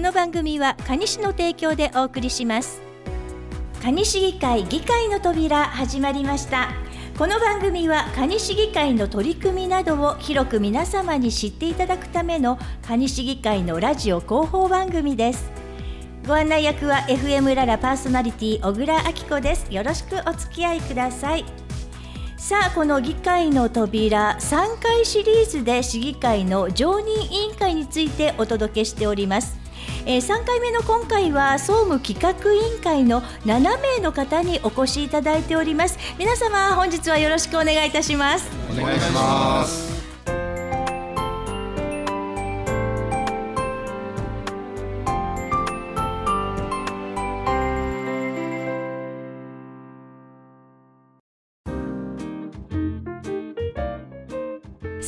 [0.00, 2.80] この番組は蟹市の提供でお送りします。
[3.82, 6.70] 蟹市議会議会の扉始まりました。
[7.18, 15.52] この番組は蟹市議会の取り組みなどを広く皆様に知っていただくための蟹市議会のラジオ広報番組です。
[16.26, 19.66] ご案内役は FM ララパーソナリティ小倉明子です。
[19.70, 21.44] よろしくお付き合いください。
[22.38, 29.59] さあこの議会の扉3回シリーズで市議会の常任委員会についてお届けしております。
[30.06, 35.98] えー、3回目の今回は総務企画委員会の7名の方にお越しいただいております。
[36.18, 38.50] 皆様本日はよろしくお願いいたします。
[38.72, 39.99] お願いします。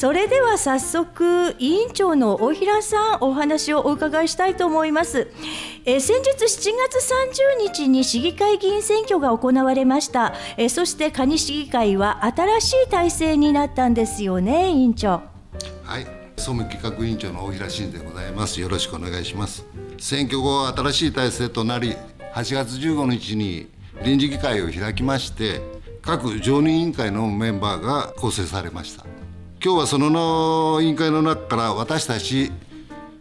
[0.02, 5.30] それでは早速委員長の大平さんお話をお伺いしたいと思います、
[5.84, 7.12] えー、先日7月
[7.68, 15.22] 30日に市議会議員選挙が行われました、えー、そして蟹市議会は新しい体制になったんですよね委員長。
[15.84, 16.04] はい。
[16.36, 18.60] 総務企画委員長の大平慎でございます。
[18.60, 19.64] よろしくお願いします。
[20.00, 21.94] 選挙後新しい体制となり
[22.34, 23.68] 8月15日に
[24.02, 25.60] 臨時議会を開きまして
[26.00, 29.11] 各常任委員会のメンバーが構成されました。
[29.64, 32.50] 今日はその委員会の中から私たち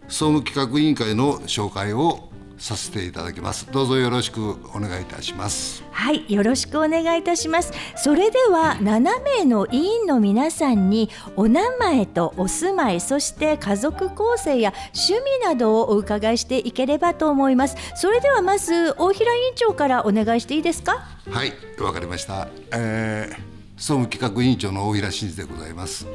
[0.08, 3.72] 総務企画委員会の紹介をさせていただきます。
[3.72, 5.84] どうぞよろしくお願いいたします。
[5.92, 7.72] はいよろしくお願いいたします。
[7.96, 17.78] それでは7名の委員の皆さんにお名前とお住まいそして家族構成や趣味などをお伺いしていければと思います。
[17.96, 21.06] それではまず大平委員長からお願いしていいですか？
[21.30, 23.51] はいわかりました、えー
[23.82, 26.06] 総務企画委員長の大平真二でございます。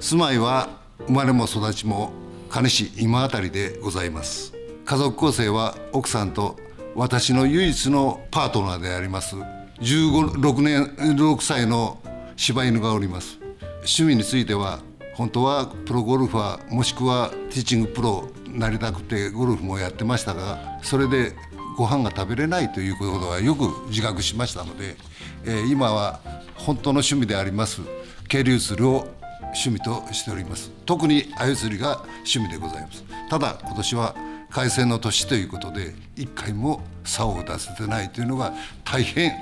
[0.00, 0.68] 住まいは
[1.06, 2.10] 生まれも育ちも
[2.50, 4.52] 金市今あたりでございます。
[4.84, 6.56] 家族構成は奥さんと
[6.96, 9.36] 私の唯一のパートナーであります。
[9.78, 12.02] 15年6歳の
[12.34, 13.38] 柴犬がおります。
[13.82, 14.80] 趣味については
[15.14, 21.36] 本当はプロゴルファーもしくはティーチングプロなりたくてゴルフもやってましたがそれで
[21.76, 24.96] ご飯が食べれないということはよく自覚しましたので、
[25.44, 26.20] えー、今は
[26.64, 27.80] 本当の趣味であります
[28.28, 29.06] 渓流釣りを
[29.52, 30.70] 趣味としております。
[30.86, 33.04] 特に鮎釣りが趣味でございます。
[33.28, 34.14] ただ今年は
[34.50, 38.52] 海鮮の年ということで一回も竿を出せてないというのが
[38.84, 39.32] 大変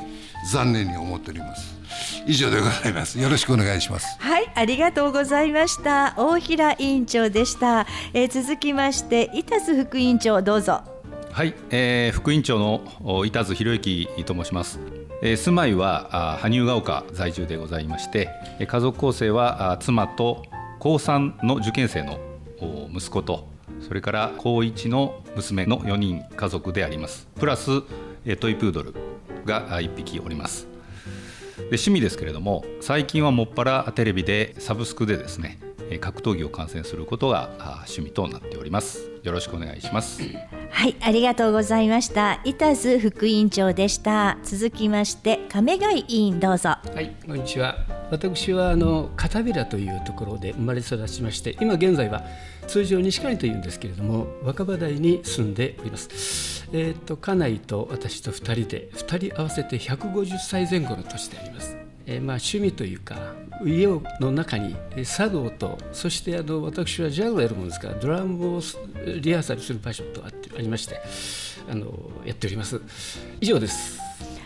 [0.50, 1.78] 残念に思っております。
[2.26, 3.20] 以上でございます。
[3.20, 4.16] よろしくお願いします。
[4.18, 6.14] はいありがとうございました。
[6.16, 10.82] 大平委員長でした、えー、続きまして板津副委員長どうぞ。
[11.32, 14.80] はい、えー、副委員長の板津博之と申します
[15.22, 18.30] え住まいは羽生が丘在住でございまして
[18.66, 20.44] 家族構成は妻と
[20.78, 22.18] 高3の受験生の
[22.94, 23.46] 息子と
[23.80, 27.28] それから高1の娘の4人家族であります。
[27.38, 27.82] プラス
[28.38, 28.94] トイプードル
[29.44, 30.66] が1匹おります。
[31.56, 35.58] で趣味ですけれども最近はもっぱらテレビでサブスクでですね
[35.98, 37.50] 格闘技を観戦することが
[37.88, 39.10] 趣味となっております。
[39.22, 40.22] よろしくお願いします。
[40.70, 42.40] はいありがとうございました。
[42.44, 44.38] 板津副委員長でした。
[44.42, 46.70] 続きまして亀貝委員どうぞ。
[46.70, 47.76] はいこんにちは。
[48.10, 52.24] 私はあの片平というところで生まれ育ちまして今現在は
[52.66, 56.68] 通常西上というんですけれども若葉台に住んでおります。
[56.72, 61.79] えっ、ー、と家内と私と2人で2人合わせて150歳前後の年であります
[62.10, 63.16] えー、まあ趣味というか
[63.64, 68.60] 家の中に茶道とそしてあの私はジャズをやるものですからドラムを
[69.20, 71.00] リハーサルする場所とあってありまして
[71.70, 71.86] あの
[72.24, 72.80] やっております。
[73.40, 74.00] 以上です。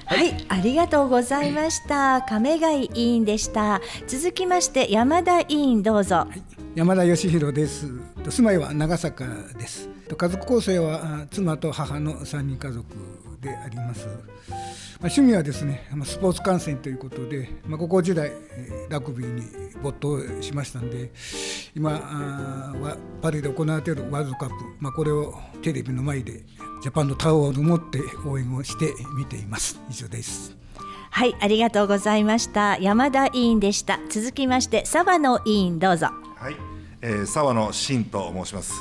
[0.04, 2.20] はい、はい、ありがとうございました。
[2.28, 3.80] 亀貝委員でした。
[4.06, 6.42] 続きまして山田委員どうぞ、はい、
[6.74, 7.86] 山田義弘です。
[8.28, 9.24] 住まいは長坂
[9.56, 9.88] です。
[10.14, 12.84] 家族構成は妻と母の3人家族
[13.44, 14.09] であります。
[15.00, 18.33] まあ、趣味はですねスポーツ観戦ということで、まあ、高校時代
[18.89, 19.42] ラグビーに
[19.83, 21.10] 没頭しましたんで
[21.74, 26.42] 今はパリで行われているワールドカップ、まあ、これをテレビの前で
[26.83, 29.80] ジャパンのタオルを持って応援をして見ています。
[29.91, 30.57] 以上です。
[31.10, 32.78] はいありがとうございました。
[32.78, 34.01] 山田委員でした。
[34.10, 36.09] 続きまして沢野委員どうぞ。
[36.36, 36.57] はい、
[37.03, 38.72] えー、沢野真と申します、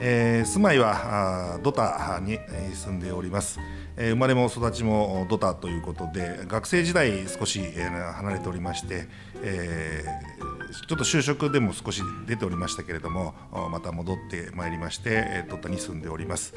[0.00, 2.38] えー、住まいはドタに
[2.74, 3.58] 住んでおります。
[3.58, 9.06] え生まれも育ちもドタということで学生時代少し、離れておりまして、
[9.42, 13.34] えー、ちょっと就職でも少し出ておりましたけれども
[13.70, 16.54] また戻ってまいりましてドタに住んでおります、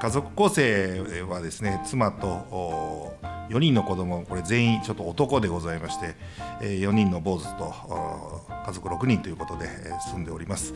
[0.00, 3.16] 家族構成はですね妻と
[3.50, 6.14] 4人の子供これ全員ちょっと男でございまして、
[6.62, 7.72] え4人の坊主と
[8.66, 9.68] 家族6人ということで
[10.10, 10.74] 住んでおります。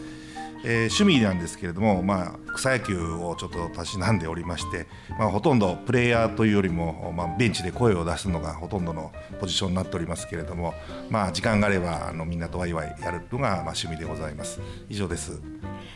[0.69, 10.75] えー、趣味なんですけれども、まあ、草野球をちょっとたしなんでおりまして、まあ、ほとんどプレイヤーというよりも、まあ、ベンチで声を出すのがほとんどのポジションになっておりますけれども、
[11.09, 14.61] まあ、時間があればあのみんなとワイワイやるのが、まあ、趣味でございます。
[14.89, 15.41] 以上です。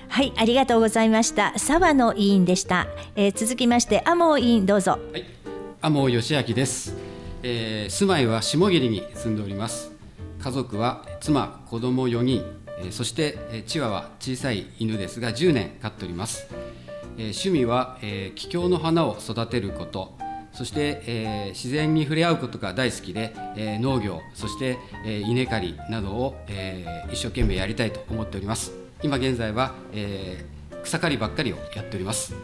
[0.09, 1.59] はいありがとうございました。
[1.59, 2.87] 沢野委員でした、
[3.17, 4.93] えー、続きまして天尾委員どうぞ。
[5.13, 5.25] はい
[5.83, 6.95] 天尾義明です、
[7.43, 9.91] えー、住まいは下桐に住んでおります。
[10.41, 12.61] 家族は妻子供4人
[12.91, 16.49] そしてチワワ小さい犬ですが10年飼っております。
[17.17, 17.99] 趣味は
[18.35, 20.19] 気境の花を育てること。
[20.53, 28.73] そして、え自然に触れ合うことが大好きで、え農業そして、え稲刈りなどを、え一生懸命やりたいと思っております。
[29.03, 30.45] 今現在は、え
[30.83, 32.35] 草刈りばっかりをやっております。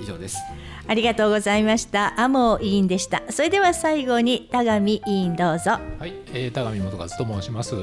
[0.00, 0.38] 以上です。
[0.86, 2.14] ありがとうございました。
[2.18, 3.22] 天委員でした。
[3.30, 5.72] それでは最後に田上委員どうぞ。
[5.98, 7.74] はい、えー、田上元和と申します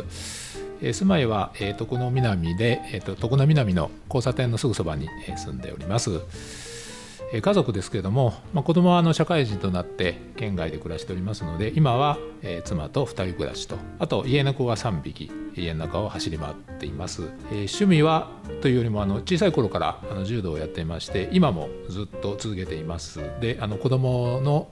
[0.81, 5.07] え住まいは、えー、徳野南で、えー、徳野南の交差点のすぐそばに、
[5.37, 6.70] 住んでおります。
[7.33, 18.29] え家族ですけれども、まあ、子供はあの社会人となって県外で暮らしておりますので今は、え、妻と2人暮らしとあと家猫が3匹家の中を走り回っています、え、趣味は
[18.61, 23.19] というよりもあの小さい頃からあの柔道をやっていまして今もずっと続けています。
[23.39, 24.67] であの子供の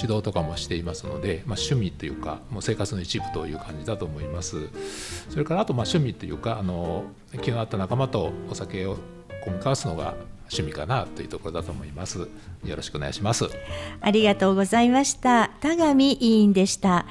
[0.00, 4.68] 指導とかもしていますので、まあ、趣味というかもう生活の一部という感じだと思います。
[5.28, 7.04] それからあとまあ趣味というかあの
[7.42, 8.96] 気の合った仲間とお酒を
[9.44, 10.14] 込み交わすのが
[10.52, 12.18] 趣味かなというところだと思います。
[12.64, 13.46] よろしくお願いします。
[14.00, 15.50] ありがとうございました。
[15.60, 17.06] 田上委員でした。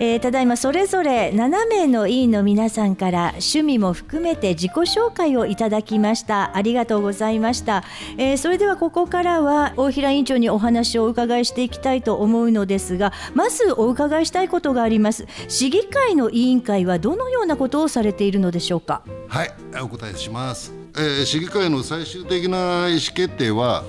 [0.00, 6.56] えー、ただいまそれぞれ7名の委員の皆さんから趣味も含めて自己紹介をいただきました。
[6.56, 7.84] ありがとうございました、
[8.18, 15.28] えー、それではここからは大平委員長にお話をお伺いしていきたいと思うのですがまずお伺いしたいことがあります。
[15.46, 19.02] 市議会の委員会はどのようなことをされているのでしょうか？
[19.28, 23.82] はいお答えしますえー、市議会の最終的な意思決定は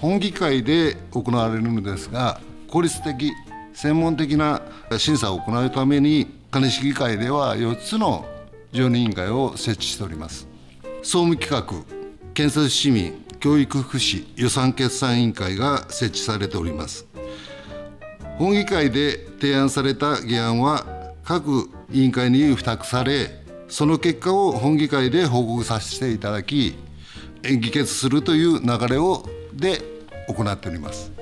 [0.00, 3.30] 本議会で行われるのですが効率的
[3.74, 4.62] 専門的な
[4.96, 8.24] 審査を行うために金市議会では4つの
[8.72, 10.48] 常任委員会を設置しております。
[11.02, 11.84] 総務企画
[12.32, 17.06] 建設市民教育福祉予算決算委員会が設置されております。
[18.38, 20.86] 本議会で提案された議案は
[21.22, 23.39] 各委員会に付託され
[23.70, 26.74] その結果を本議会で報告させていただき
[27.42, 29.24] 議決するという流れを
[29.54, 29.80] で
[30.28, 31.19] 行っております。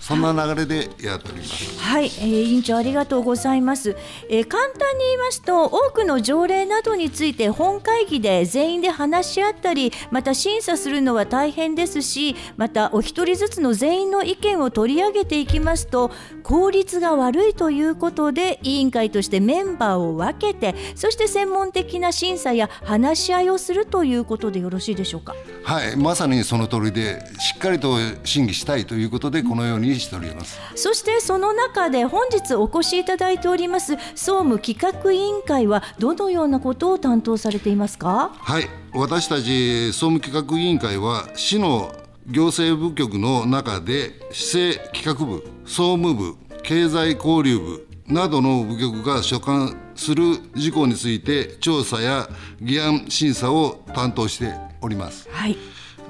[0.00, 1.78] そんな流れでやっております。
[1.78, 3.96] はい、えー、委員長ありがとうございます、
[4.28, 16.10] えー、簡単に言いますと多くの条例などについて本会議で全員で話し合ったりまた審査するのは大変ですしまたお一人ずつの全員の意見を取り上げていきますと
[16.42, 25.34] 効率が悪いということで委員会としてメンバーを分けてそして専門的な審査や話し合いをするということでよろしいでしょうか？
[25.64, 30.60] はいまさにその通りでしっかりと審議したいということでこのようにしております。
[30.76, 38.30] そしてその中で本日お越しいただいております総務企画委員会はどのようなことを担当されていますか？
[38.34, 41.92] はい私たち総務企画委員会は市の
[42.26, 52.28] 行政部局の中で市政企画部総務部経済交流部などの部局が所管する事項について調査や
[52.60, 55.56] 議案審査を担当しております、はい、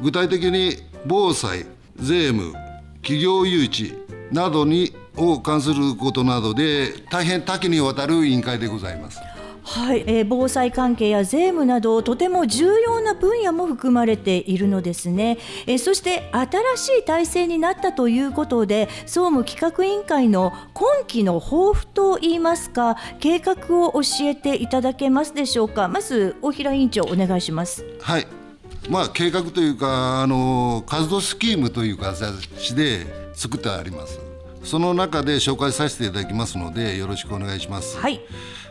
[0.02, 2.54] 具体的に防災税務
[3.02, 3.96] 企業誘致
[4.32, 9.20] などにを関することなどで大変多岐にわたる委員会でございます。
[9.62, 25.88] はい、えー、防災関係や税務などとても重要な分野も含まれているのですね、えー、そして新しい体制になったということで総務企画委員会の今期の抱負といいますか計画を教えていただけますでしょうか。
[25.88, 27.84] まず大平委員長お願いします。
[28.00, 28.39] はい
[28.88, 34.20] まあ計画というかあの活動スキームという形で作ってあります。
[34.62, 37.98] その中で紹介させていただきますのでよろしくお願いします。
[37.98, 38.20] はい。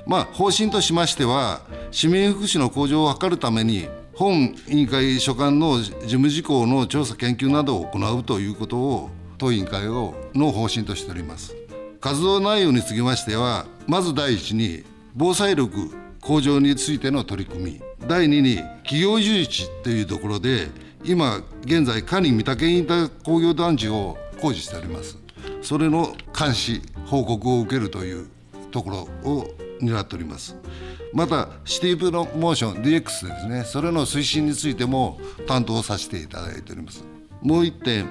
[0.05, 1.61] まあ、方針としましては
[1.91, 11.55] 市民福祉の向上を図るために本委員会所管の事務事項の調査研究などを行うということを当委員会をの方針としております。
[12.01, 14.83] 活動内容につきましてはまず第一に
[15.15, 20.67] 防災力向上についての取り組み第2に企業誘致というところで
[21.03, 25.17] 今現在カニ御嶽インター工業団地を工事しております。
[25.61, 28.27] それの監視報告を受けるという
[28.71, 28.89] とこ
[29.23, 29.47] ろを
[29.81, 30.55] 担っております。
[31.13, 33.63] またシティプロモーション DX ですね。
[33.65, 37.03] それの推進についても担当させていただいております。
[37.41, 38.09] もう一点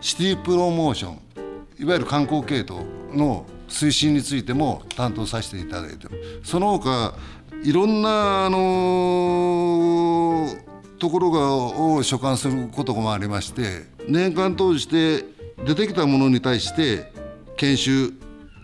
[0.00, 1.18] シティプロモーション
[1.78, 2.80] いわゆる観光系統
[3.12, 6.50] の推進についても担当させていただいております。
[6.50, 7.14] その他
[7.64, 10.46] いろんなあの
[10.98, 15.24] ところがを所管することもありまして年間通して
[15.64, 17.10] 出てきたものに対して
[17.56, 18.12] 研修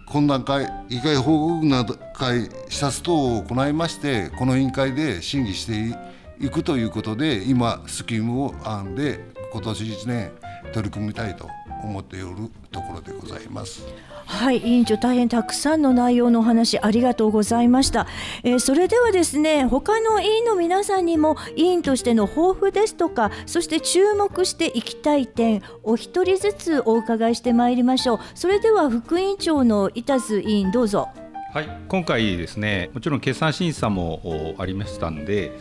[0.06, 5.96] 懇談会議会報告など会視察等を行いましてこの委員会で審議して
[6.38, 10.30] いくということで今スキームを編んで今年1年
[10.74, 11.48] 取り組みたいと
[11.82, 13.86] 思っておるところでございます。
[14.26, 18.06] はい委員長大変たくさんの内容のお話ありがとうございました、
[18.44, 28.18] えー、それではですね他の委員の皆さんにも委員としての抱負ですとかそして注目していきたい点お一人ずつお伺いしてまいりましょう。
[28.36, 31.08] それでは副委員長の板津委員どうぞ。
[31.52, 35.58] はい今回ですねもちろん決算審査もありましたんで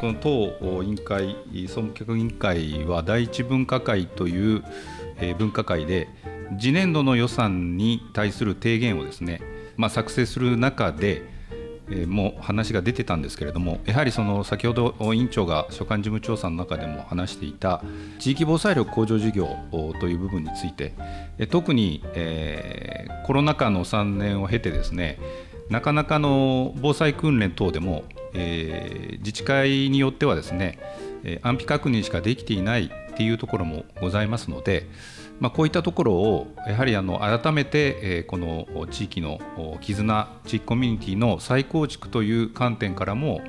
[0.00, 1.36] この当委員会
[1.66, 4.62] 総務局委員会は第一分科会という
[5.38, 6.08] 分科会で
[6.58, 9.40] 次年度の予算に対する提言をですね、
[9.76, 11.22] まあ、作成する中で、
[11.90, 17.82] え、もう話が出てたんですけれどもやはりその先ほど委員長が所管事務調査の中でも話していた
[18.18, 19.56] 地域防災力向上事業
[20.00, 20.92] という部分について
[21.50, 25.18] 特に、え、コロナ禍の3年を経てですね
[25.70, 30.78] なかなかの防災訓練等でも、え、自治会によってはですね
[31.42, 34.88] 安否確認しかできていないっていうところもございますので、
[35.40, 39.40] まあ、こういったところをやはりあの改めて、えこの地域の
[39.80, 43.40] 絆地域コミュニティの再構築という観点からも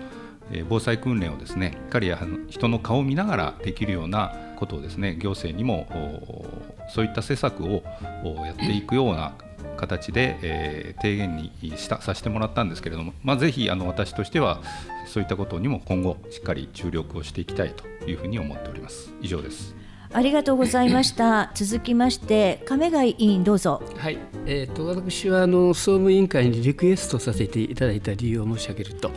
[0.68, 2.12] 防災訓練をですねしっかり
[2.48, 5.88] 人の顔を見ながらできるようなことをですね行政にも
[6.90, 7.84] そういった施策を
[8.44, 9.36] やっていくような
[9.78, 14.62] 形で、えー、提言にしたさせてもらったんですけれども、まあ、ぜひあの私としては
[15.08, 19.14] そういったことにも今後しっかり注力をしていきたいというふうに思っております。
[19.22, 19.76] 以上です。
[20.12, 21.52] ありがとうございました。
[21.54, 23.84] 続きまして、亀貝委員どうぞ。
[23.96, 29.12] はい、えっ、ー、と私はあの総務委員会にリクエストさせていただいた理由を申し上げると、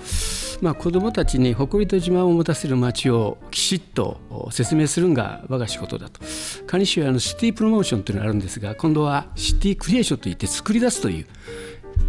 [0.60, 6.20] まあ子どもたちに誇りと自慢を持たせる街をきちっと説明するのが我が仕事だと。
[6.66, 11.26] 蟹市はあのシティプロモーションというのがあるんですが、今度はシティクリエーションといって作り出すという。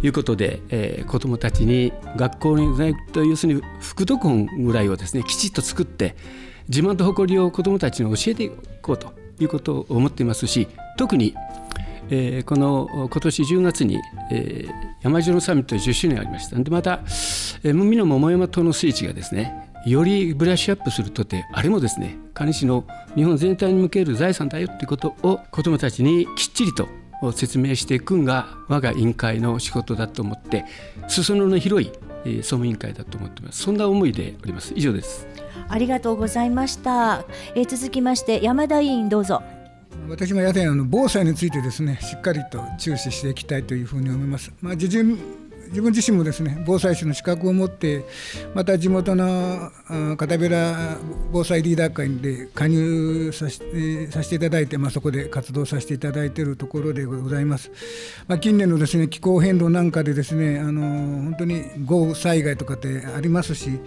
[0.02, 2.66] いうことで、えー、子どもたちに学校に
[3.14, 6.16] 要するに副読本ぐらいをですねきちっと作って
[6.68, 8.50] 自慢と誇りを子どもたちに教えてい
[8.82, 11.34] こうということを思っていますし特に、
[12.10, 16.56] えー、この今年10月に、えー、山城のサミット10周年ありました。
[16.56, 17.00] でまた、
[17.62, 26.88] えー、海の桃山島の聖地がですねよりブラッシュアップするとてあれもですね蟹市の日本全体に向ける財産だよということを子どもたちにきっちりと
[27.32, 30.64] 説明していくんが我が委員会の仕事だと思って
[31.08, 31.92] 裾野の広い
[32.38, 33.62] 総務委員会だと思っています。
[33.62, 34.72] そんな思いでおります。
[34.74, 35.33] 以上です。
[35.68, 37.24] ありがとうございました。
[37.54, 39.42] えー、続きまして山田委員どうぞ。
[40.08, 44.52] 私もやはりあの防災についてですねしっかりと注視していきたいというふうに思います。
[44.60, 45.18] まあ、自分
[45.68, 48.04] 自分自身もですね防災士の資格を持って
[48.54, 49.70] また地元の
[50.16, 50.98] 片べら
[51.32, 57.70] 防災リーダー会で加入させてさせていただいて、まあ、そこで活動させていただいているところでございます。
[58.28, 63.80] まあ、近年のですね気候変動なんかでですねあの本当に豪雨災害とかってありますし、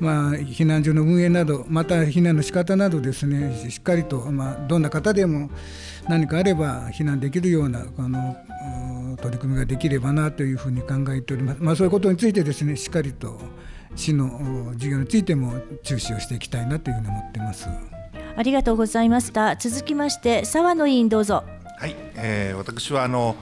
[0.00, 5.50] まあ、避難所の運営などまた避難の仕方などですねしっかりと、まあ、どんな方でも
[6.08, 11.62] 何かあれば避難できるようなあの取り組みができればなというふうに考えております。
[11.62, 13.38] まあ、そういうことについてですねしっかりと
[13.94, 17.68] 市の事業についても注視をしていきたいなというふうに思っています。
[18.34, 19.56] ありがとうございました。
[19.56, 21.44] 続きまして沢野委員どうぞ。
[21.78, 23.36] はい、えー、私はあの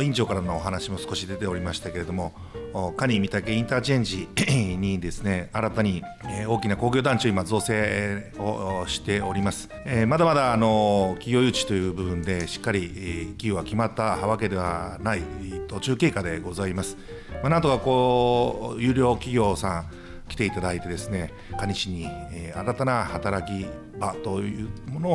[0.00, 2.32] 委員長からのお話も少し出ておりましたけれども、
[2.72, 4.28] 蟹御嶽インターチェンジ
[4.76, 6.02] にですね新たに
[6.46, 9.68] 大きな工業団地を今造成をしております、
[10.06, 12.88] まだまだあの企業誘致という部分でしっかり
[13.36, 15.22] 企業が決まったわけではない
[15.68, 16.96] 途中経過でございます、
[17.42, 19.86] まあ、なんとかこう有料企業さん
[20.28, 22.08] 来ていただいてですね蟹市に
[22.54, 23.66] 新たな働き
[23.98, 25.10] 場というもの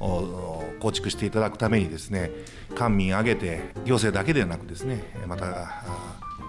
[0.00, 2.30] を構築していただくためにですね
[2.74, 5.84] 官民挙げて行政だけではなくですねまた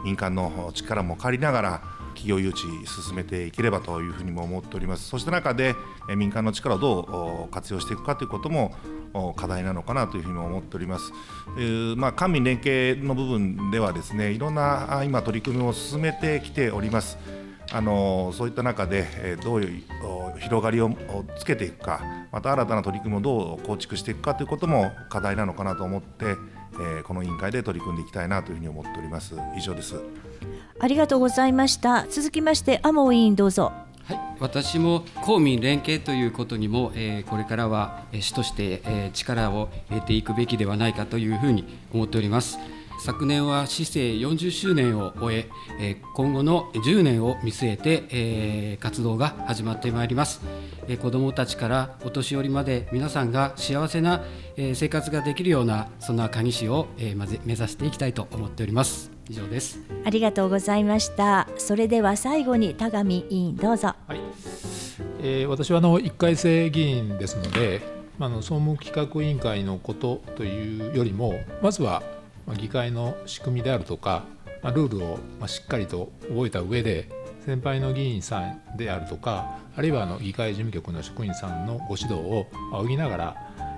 [0.03, 1.81] 民間の力も借りながら
[2.15, 5.75] 企業誘致進めていければというふうにも思っておりますそうした中で
[6.17, 8.75] 民間の力をどう活用していくかということも
[9.35, 11.11] 課題なのかなというふうに思っております。
[11.57, 17.17] えまあ、官民連携の部分ではですねいろんな今取り組みを進めてきております。
[17.71, 19.83] あのそういった中でどういう
[20.39, 20.91] 広がりを
[21.37, 22.01] つけていくか
[22.31, 26.35] また新たな取り組みをどう構築していくかということも課題なのかなと思って
[26.73, 29.35] えー、この委員会で取り組んでいきたいなというふうに思っております。
[29.57, 29.95] 以上です。
[30.79, 32.05] ありがとうございました。
[32.09, 33.71] 続きまして天尾委員どうぞ。
[34.05, 42.57] はい、私も公民連携ということにも、えー、これからは市として、えー、力を得ていくべきではないかというふうに思っております。
[42.99, 50.41] 昨年は市政40周年を終ええ今後の10年を見据えて、え活動が始まってまいります、
[50.87, 54.23] え子どもたちからお年寄りまで皆さんが幸せな、
[54.57, 59.11] え生活ができるようなそんな蟹市を、え目指していきたいと思っております。
[59.29, 59.79] 以上です。
[60.03, 61.47] ありがとうございました。
[61.57, 63.95] それでは最後に田上委員どうぞ。
[64.07, 64.19] はい、
[65.21, 72.03] えー、私はあの1回生議員ですのでまあ、の総務企画委員会のことというよりもまずは
[72.55, 74.23] 議会の仕組みであるとか、
[74.61, 77.09] まあ、ルールをしっかりと覚えた上で
[77.45, 83.35] 先輩の議員さんであるとかあるいはあの議会事務局の職員さんのご指導を仰ぎながら、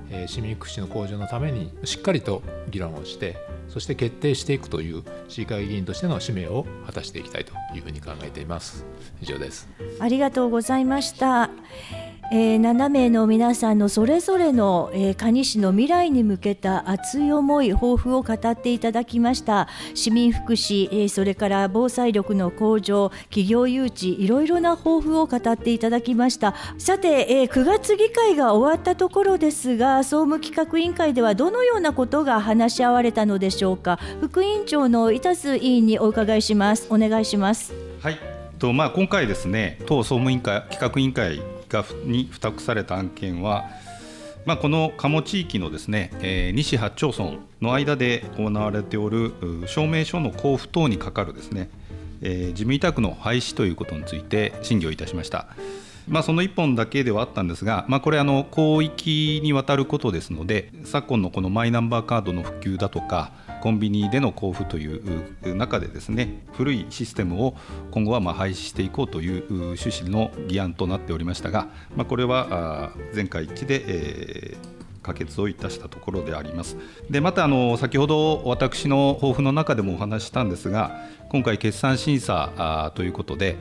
[0.09, 3.37] え市民福祉の向上のためにしっかりと議論をして
[3.69, 8.85] そして決定していくという市議会議員としての使命を果たしていきたいというふうに考えています。
[9.21, 9.69] 以上です。
[9.99, 11.49] ありがとうございました。
[12.33, 19.67] えー、7名の皆さんのそれぞれの、えー、蟹市の未来に向けた熱い思い抱負を語っていただきました。
[19.95, 26.55] 市民福祉、えー、それから防災力の向上企業誘致いろいろな抱負を語っていただきました。
[26.77, 33.99] さて、えー、9月議会が終わったところですが総務企画委員会ではどのようなことが話し合われたのでしょうか。
[34.21, 36.87] 副委員長の板津委員にお伺いします。
[36.89, 37.73] お願いします。
[38.01, 38.17] はい。
[38.57, 43.65] とまあ今回ですね党総務委員会企画委員会がに付託された案件は、
[44.45, 49.33] まあ、この鴨地域のですね、えー、西八町村の間で行われておる
[49.67, 51.69] 証明書の交付等にかかるですね、
[52.21, 55.47] えー、事務委託の廃止ということについて審議をいたしました。
[56.07, 67.55] まあ、その1本だけではあったんですが、まあ、これあの広域にわたることですので昨今のこのマイナンバーカードの普及だとかコンビニでの交付という中でですね古いシステムを
[67.91, 76.77] 今後はま廃止していこうという趣旨の議案となっておりましたが、まあ、これは全会一致で、えー可決をいたしたところであります。
[77.09, 80.95] でまたあの先ほど私の抱負の中でもお話ししたんですが
[81.29, 83.57] 今回決算審査ということで、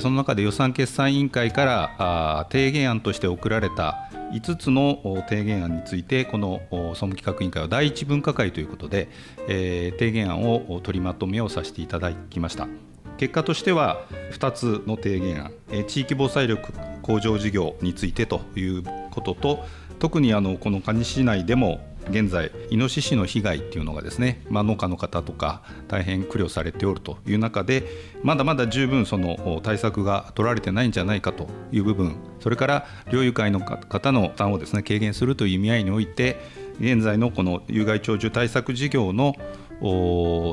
[0.00, 9.08] その中で予算決算委員会から提言案として送られた5つの提言案についてこの総務企画委員会は第一分科会ということで、
[9.48, 12.68] え提言案を取りまとめをさせていただきました。
[13.16, 15.52] 結果としては2つの提言案、
[15.86, 19.64] 地域防災力向上事業についてということと
[19.98, 27.84] 特にあのこの蟹市内でも現在イノシシの被害っていうのがですね、まあ、農家の方とか大変苦慮されておるという中で
[28.22, 36.38] まだまだ十分その対策が取られてないんじゃないかという部分それから猟友会の方の負担をですね軽減するという意味合いにおいて
[36.80, 39.34] 現在のこの有害鳥獣対策事業の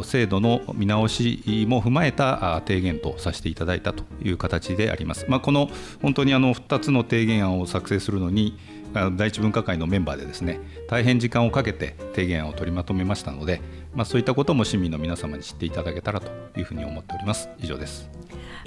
[0.03, 5.25] 制度の見直しも踏まえた提言とさせていただいたという形であります。
[5.27, 5.69] まあ、この
[6.01, 8.57] 本当にあの2つの提言案を作成するのに
[8.93, 13.61] 第一分科会のメンバーでですね大変時間をかけて提言案を取りまとめましたので、
[13.93, 17.49] まあ、そういったことも市民の皆様に知っていただけたらというふうに思っております。
[17.59, 18.09] 以上です。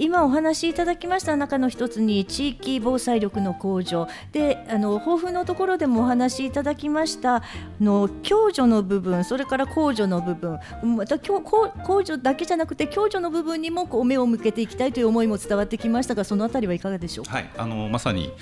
[0.01, 4.09] 今お話しいただきました中の一つに地域防災力の向上。
[4.33, 7.43] であの抱負のところでもお話しいただきました
[7.81, 10.59] の共助の部分それから公助の部分。
[10.83, 18.33] また公助だけじゃなくて共助の部分にもこう目を向けていきたいという思いも伝わってきましたがそのあたりはいかがでしょうか、はい、あのまさに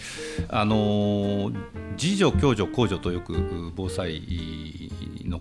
[0.49, 1.51] あの
[2.01, 4.23] 自助共助公助とよく防災
[5.25, 5.41] の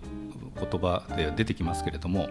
[0.58, 2.28] 言葉で出てきますけれども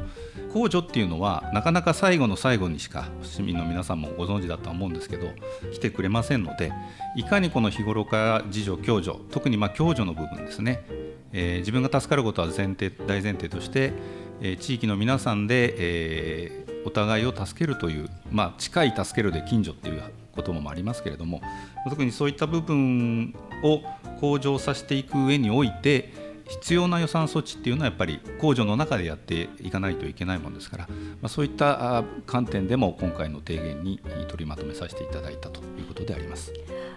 [0.51, 5.29] 公助っていうのはなかなか最後の最後にしか市民の皆さんもご存知だとは思うんですけど
[5.71, 6.73] 来てくれませんので
[7.15, 10.83] いかにこの日頃から自助共助特にま共助の部分ですね、
[11.31, 13.93] えー、自分が助かることは前提大前提として、
[14.41, 20.03] えー、地域の皆さんで、えー、お互いを助けるという、まあ、近い助けるで近所っていう
[20.35, 21.41] 言葉もありますけれども
[21.89, 23.81] 特にそういった部分を
[24.19, 36.53] 向上させていく上において必要な予算措置っていうのはやっぱり控除の中でやっていかないといけないものですから、まあ、そういった観点でも今回の提言に取りまとめさせていただいたということであります。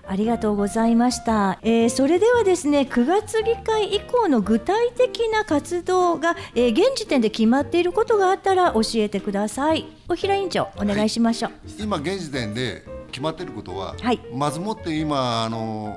[0.06, 9.86] ありがとうございました、えー、それではですね9月議会以降の具体的な活動が、えー、現時点で決まっていることがあったら教えてください。
[10.08, 15.96] 小平委員長お願いしましょう、はい、今現時点で決まっていることは、はい、まずもって今あの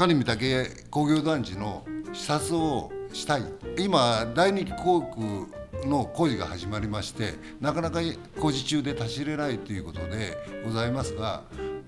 [0.00, 1.84] 金見岳工業団地の
[2.14, 3.42] 視察をしたい
[3.78, 8.00] 今第二航空の工事が始まりましてなかなか
[8.40, 11.42] 工事中で立ち入れないということでございますが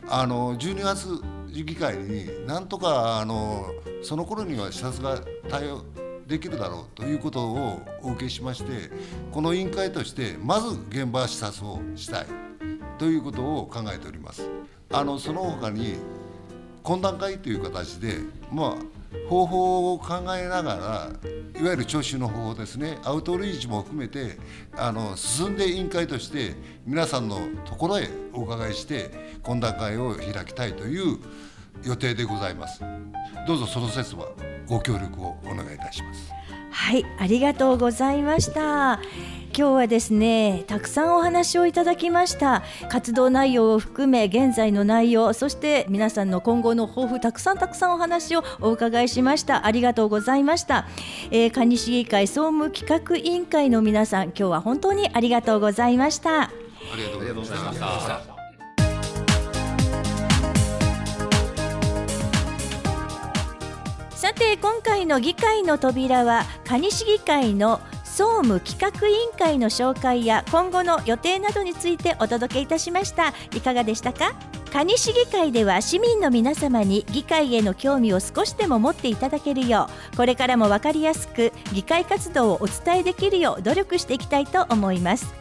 [0.06, 1.08] あの12月
[1.50, 3.72] 議会になんとかあの
[4.02, 5.82] その頃には視察が対応
[6.26, 8.90] できるだろうということをお受けしまして
[9.30, 12.26] この委員会としてまず現場視察をしたい
[12.98, 14.46] ということを考えております。
[14.92, 15.96] あのその他に
[16.82, 18.18] 懇談会という形で、
[18.50, 21.10] まあ方法を考えなが
[21.54, 24.38] らいわゆる聴取の方法ですねアウトリーチも含めて
[24.76, 26.54] あの進んで委員会として
[26.86, 29.10] 皆さんのところへお伺いして
[29.42, 31.18] 懇談会を開きたいという
[31.84, 32.80] 予定でございます。
[33.46, 34.28] どうぞその説は
[34.66, 36.32] ご協力をお願いいたします。
[36.70, 39.00] はいありがとうございました。
[39.54, 42.62] 今日はですねたくさんお話をいただきました。
[42.88, 49.66] 活動内容を含め現在の内容そして皆さんの今後の抱負たくさんたくさんお話をお伺いしました。
[49.66, 50.86] ありがとうございました、
[51.30, 56.44] えー、蟹市議会総務企画委員会の皆さん今日は本当にありがとうございました。
[56.44, 58.41] ありがとうございました
[64.32, 73.34] さて今回の議会の扉は蟹市議会の総務企画委員会の紹介や今後の予定などについてお届けいたしました。
[73.54, 74.32] いかがでしたか？
[74.72, 85.34] 蟹市議会では市民の皆様に議会への興味を少しでも持っていただけるようこれからも分かりやすく議会活動をお伝えできるよう努力していきたいと思います。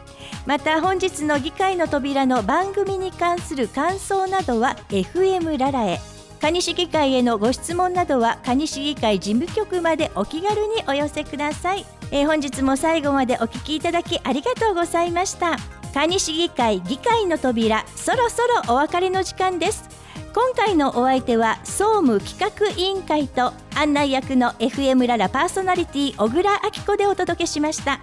[0.44, 6.11] また本日の議会の扉の番組に関する感想などは FM ララへ。
[6.42, 11.86] 蟹市議会へのご質問などは蟹市議会事務局までお気軽にお寄せください。
[12.10, 15.56] えー、本日も最後までお聞きいただきありがとうございました。
[15.94, 19.88] 蟹市議会議会の扉そろそろお別れの時間です。
[20.34, 28.00] 今回のお相手は総務企画委員会と案内役の FM ララパーソナリティ小倉明子でお届けしました。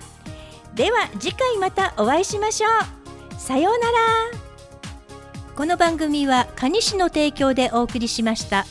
[0.76, 3.38] では次回またお会いしましょう。
[3.38, 3.92] さような
[4.40, 4.49] ら。
[5.60, 8.66] この番組は蟹市の提供でお送りしました。